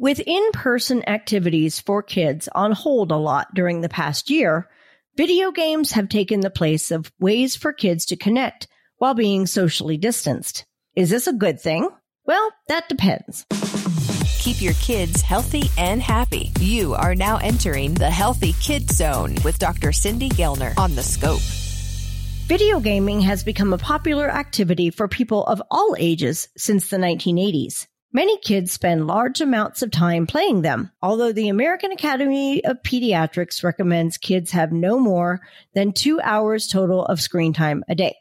[0.00, 4.66] With in person activities for kids on hold a lot during the past year,
[5.14, 8.66] video games have taken the place of ways for kids to connect
[8.96, 10.64] while being socially distanced.
[10.96, 11.86] Is this a good thing?
[12.24, 13.44] Well, that depends.
[14.38, 16.50] Keep your kids healthy and happy.
[16.60, 19.92] You are now entering the Healthy Kid Zone with Dr.
[19.92, 21.42] Cindy Gellner on the Scope.
[22.48, 27.86] Video gaming has become a popular activity for people of all ages since the 1980s.
[28.12, 33.62] Many kids spend large amounts of time playing them, although the American Academy of Pediatrics
[33.62, 35.40] recommends kids have no more
[35.74, 38.16] than two hours total of screen time a day.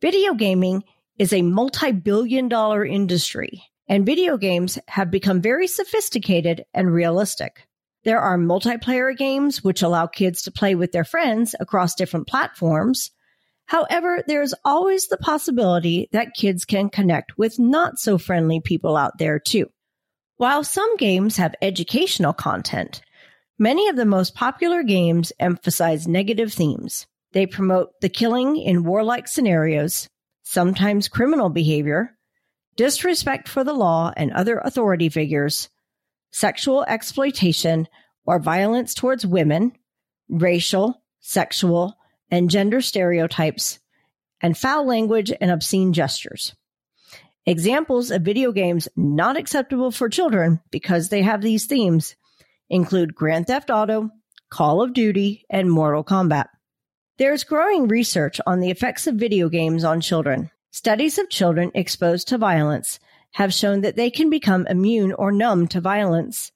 [0.00, 0.82] Video gaming
[1.18, 7.66] is a multi billion dollar industry, and video games have become very sophisticated and realistic.
[8.04, 13.10] There are multiplayer games which allow kids to play with their friends across different platforms.
[13.70, 19.18] However, there's always the possibility that kids can connect with not so friendly people out
[19.18, 19.70] there too.
[20.38, 23.00] While some games have educational content,
[23.60, 27.06] many of the most popular games emphasize negative themes.
[27.30, 30.08] They promote the killing in warlike scenarios,
[30.42, 32.18] sometimes criminal behavior,
[32.74, 35.68] disrespect for the law and other authority figures,
[36.32, 37.86] sexual exploitation
[38.26, 39.70] or violence towards women,
[40.28, 41.96] racial, sexual,
[42.30, 43.78] and gender stereotypes,
[44.40, 46.54] and foul language and obscene gestures.
[47.46, 52.14] Examples of video games not acceptable for children because they have these themes
[52.68, 54.10] include Grand Theft Auto,
[54.50, 56.46] Call of Duty, and Mortal Kombat.
[57.18, 60.50] There's growing research on the effects of video games on children.
[60.70, 63.00] Studies of children exposed to violence
[63.32, 66.52] have shown that they can become immune or numb to violence,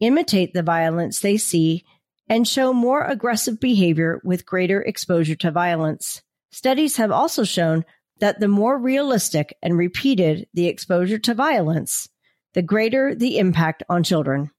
[0.00, 1.84] imitate the violence they see,
[2.28, 6.22] and show more aggressive behavior with greater exposure to violence.
[6.50, 7.84] Studies have also shown
[8.18, 12.08] that the more realistic and repeated the exposure to violence,
[12.54, 14.50] the greater the impact on children.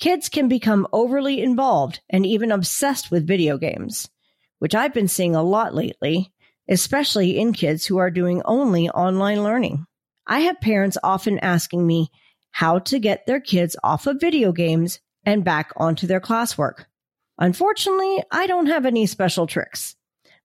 [0.00, 4.08] Kids can become overly involved and even obsessed with video games,
[4.58, 6.32] which I've been seeing a lot lately,
[6.68, 9.86] especially in kids who are doing only online learning.
[10.26, 12.10] I have parents often asking me
[12.50, 16.84] how to get their kids off of video games and back onto their classwork.
[17.38, 19.94] Unfortunately, I don't have any special tricks.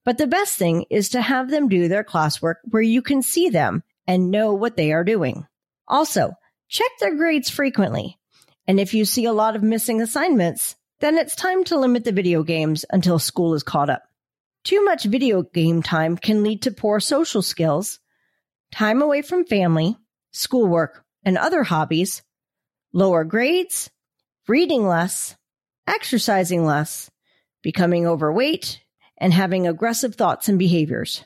[0.06, 3.50] But the best thing is to have them do their classwork where you can see
[3.50, 5.48] them and know what they are doing.
[5.88, 6.34] Also,
[6.68, 8.20] check their grades frequently.
[8.68, 12.12] And if you see a lot of missing assignments, then it's time to limit the
[12.12, 14.04] video games until school is caught up.
[14.64, 18.00] Too much video game time can lead to poor social skills,
[18.72, 19.98] time away from family,
[20.32, 22.22] schoolwork, and other hobbies,
[22.94, 23.90] lower grades,
[24.48, 25.36] reading less,
[25.88, 27.10] exercising less,
[27.62, 28.82] becoming overweight,
[29.18, 31.24] and having aggressive thoughts and behaviors.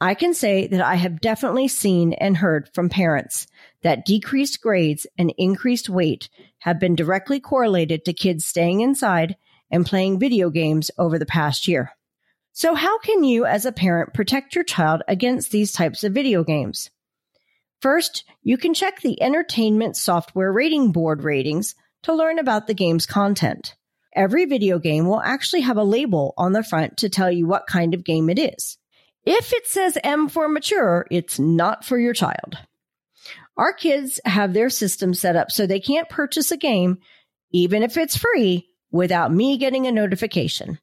[0.00, 3.46] I can say that I have definitely seen and heard from parents
[3.82, 9.36] that decreased grades and increased weight have been directly correlated to kids staying inside
[9.70, 11.92] and playing video games over the past year.
[12.52, 16.42] So how can you as a parent protect your child against these types of video
[16.42, 16.90] games?
[17.80, 23.06] First, you can check the Entertainment Software Rating Board ratings to learn about the game's
[23.06, 23.74] content.
[24.14, 27.66] Every video game will actually have a label on the front to tell you what
[27.66, 28.76] kind of game it is.
[29.24, 32.58] If it says M for mature, it's not for your child.
[33.56, 36.98] Our kids have their system set up so they can't purchase a game,
[37.52, 40.78] even if it's free, without me getting a notification.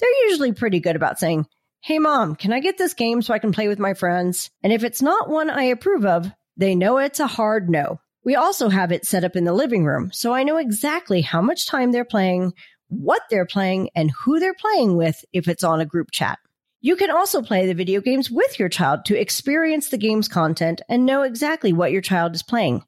[0.00, 1.46] They're usually pretty good about saying,
[1.80, 4.50] Hey mom, can I get this game so I can play with my friends?
[4.62, 8.00] And if it's not one I approve of, they know it's a hard no.
[8.28, 11.40] We also have it set up in the living room, so I know exactly how
[11.40, 12.52] much time they're playing,
[12.88, 16.38] what they're playing, and who they're playing with if it's on a group chat.
[16.82, 20.82] You can also play the video games with your child to experience the game's content
[20.90, 22.82] and know exactly what your child is playing.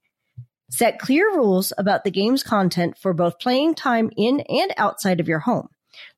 [0.68, 5.28] Set clear rules about the game's content for both playing time in and outside of
[5.28, 5.68] your home,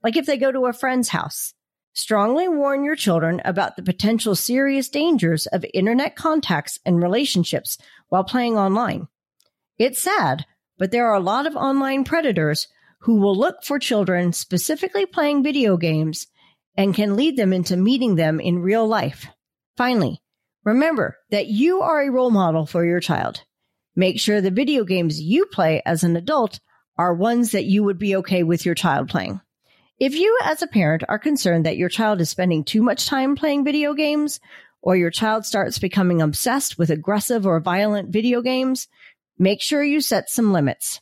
[0.03, 1.55] like if they go to a friend's house.
[1.95, 7.79] Strongly warn your children about the potential serious dangers of internet contacts and relationships
[8.09, 9.07] while playing online.
[9.79, 10.45] It's sad,
[10.79, 12.69] but there are a lot of online predators
[13.01, 16.27] who will look for children specifically playing video games
[16.77, 19.27] and can lead them into meeting them in real life.
[19.77, 20.21] Finally,
[20.65, 23.43] remember that you are a role model for your child.
[23.97, 26.61] Make sure the video games you play as an adult
[26.97, 29.41] are ones that you would be okay with your child playing.
[29.99, 33.37] If you as a parent are concerned that your child is spending too much time
[33.37, 34.41] playing video games,
[34.83, 38.89] or your child starts becoming obsessed with aggressive or violent video games,
[39.39, 41.01] Make sure you set some limits.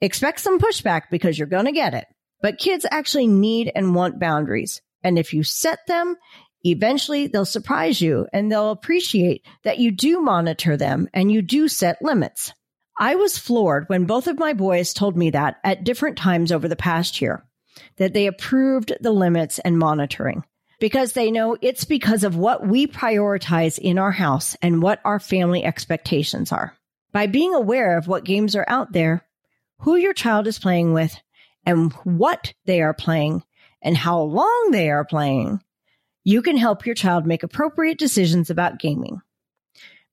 [0.00, 2.06] Expect some pushback because you're going to get it.
[2.40, 4.82] But kids actually need and want boundaries.
[5.04, 6.16] And if you set them,
[6.64, 11.68] eventually they'll surprise you and they'll appreciate that you do monitor them and you do
[11.68, 12.52] set limits.
[12.98, 16.68] I was floored when both of my boys told me that at different times over
[16.68, 17.44] the past year,
[17.96, 20.44] that they approved the limits and monitoring
[20.78, 25.20] because they know it's because of what we prioritize in our house and what our
[25.20, 26.76] family expectations are.
[27.12, 29.26] By being aware of what games are out there,
[29.80, 31.14] who your child is playing with,
[31.66, 33.44] and what they are playing,
[33.82, 35.60] and how long they are playing,
[36.24, 39.20] you can help your child make appropriate decisions about gaming.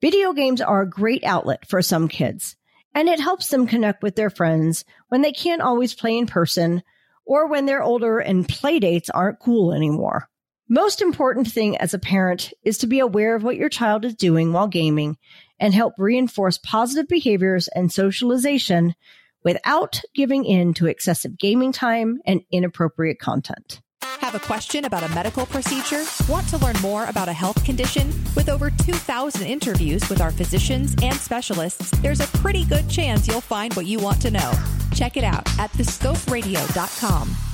[0.02, 2.58] Video games are a great outlet for some kids,
[2.94, 6.84] and it helps them connect with their friends when they can't always play in person
[7.26, 10.28] or when they're older and play dates aren't cool anymore.
[10.68, 14.16] Most important thing as a parent is to be aware of what your child is
[14.16, 15.18] doing while gaming
[15.60, 18.96] and help reinforce positive behaviors and socialization
[19.44, 23.82] without giving in to excessive gaming time and inappropriate content.
[24.02, 26.04] Have a question about a medical procedure?
[26.28, 28.08] Want to learn more about a health condition?
[28.36, 33.42] With over 2,000 interviews with our physicians and specialists, there's a pretty good chance you'll
[33.42, 34.54] find what you want to know.
[34.94, 37.49] Check it out at thescoperadio.com.